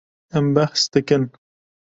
[0.39, 1.31] Em behs dikin.